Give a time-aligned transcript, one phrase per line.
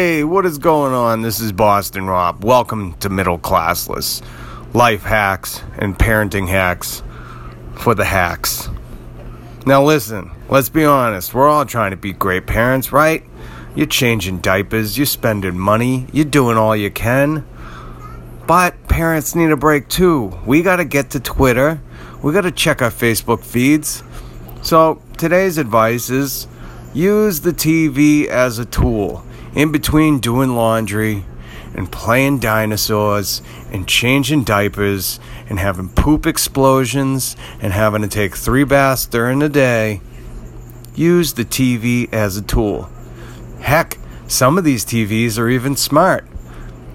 [0.00, 1.20] Hey, what is going on?
[1.20, 2.42] This is Boston Rob.
[2.42, 4.22] Welcome to Middle Classless
[4.72, 7.02] Life Hacks and Parenting Hacks
[7.74, 8.70] for the Hacks.
[9.66, 11.34] Now, listen, let's be honest.
[11.34, 13.22] We're all trying to be great parents, right?
[13.74, 17.46] You're changing diapers, you're spending money, you're doing all you can.
[18.46, 20.32] But parents need a break too.
[20.46, 21.78] We got to get to Twitter,
[22.22, 24.02] we got to check our Facebook feeds.
[24.62, 26.48] So, today's advice is
[26.94, 31.24] use the TV as a tool in between doing laundry
[31.74, 38.64] and playing dinosaurs and changing diapers and having poop explosions and having to take three
[38.64, 40.00] baths during the day.
[40.94, 42.88] Use the TV as a tool.
[43.60, 46.26] Heck, some of these TVs are even smart.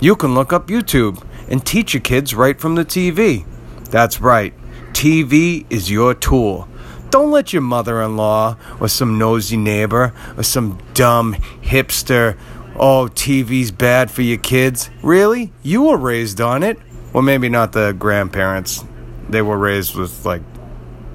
[0.00, 3.44] You can look up YouTube and teach your kids right from the TV.
[3.90, 4.52] That's right,
[4.92, 6.68] TV is your tool.
[7.14, 12.36] Don't let your mother in law or some nosy neighbor or some dumb hipster,
[12.74, 14.90] oh, TV's bad for your kids.
[15.00, 15.52] Really?
[15.62, 16.76] You were raised on it.
[17.12, 18.84] Well, maybe not the grandparents.
[19.28, 20.42] They were raised with, like,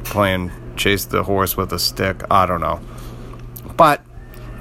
[0.06, 2.24] playing chase the horse with a stick.
[2.32, 2.80] I don't know.
[3.76, 4.02] But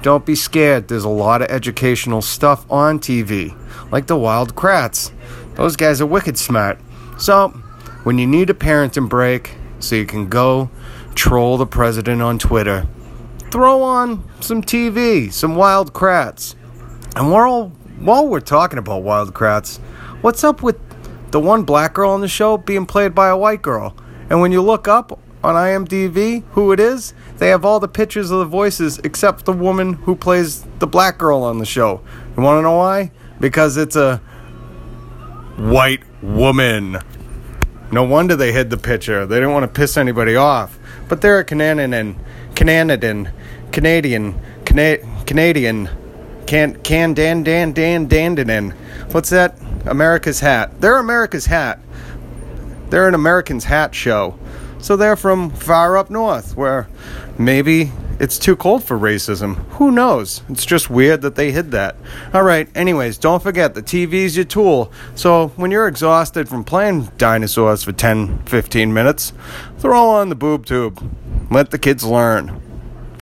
[0.01, 0.89] don't be scared.
[0.89, 3.57] There's a lot of educational stuff on TV,
[3.93, 5.13] like the Wild Kratts.
[5.55, 6.79] Those guys are wicked smart.
[7.17, 7.47] So,
[8.03, 10.69] when you need a parenting break so you can go
[11.19, 12.87] troll the president on Twitter.
[13.51, 16.55] Throw on some TV, some Wild Kratts.
[17.17, 19.79] And while we're talking about Wild Kratts,
[20.21, 20.77] what's up with
[21.31, 23.97] the one black girl on the show being played by a white girl?
[24.29, 28.31] And when you look up on IMDb who it is, they have all the pictures
[28.31, 31.99] of the voices except the woman who plays the black girl on the show.
[32.37, 33.11] You want to know why?
[33.41, 34.21] Because it's a
[35.57, 36.97] white woman.
[37.91, 39.25] No wonder they hid the picture.
[39.25, 40.78] They didn't want to piss anybody off.
[41.09, 42.15] But they're a Canadian,
[42.55, 43.29] Canadian,
[43.71, 45.89] Canadian, Cana- Canadian,
[46.45, 48.73] can can dan dan dan dandanin.
[49.11, 49.59] What's that?
[49.85, 50.79] America's hat.
[50.79, 51.79] They're America's hat.
[52.89, 54.37] They're an American's hat show.
[54.79, 56.87] So they're from far up north, where
[57.37, 59.55] maybe it's too cold for racism.
[59.71, 60.41] Who knows?
[60.49, 61.95] It's just weird that they hid that.
[62.33, 64.91] All right, anyways, don't forget the TV's your tool.
[65.15, 69.33] So when you're exhausted from playing dinosaurs for 10, 15 minutes,
[69.77, 71.01] throw on the boob tube.
[71.49, 72.68] Let the kids learn.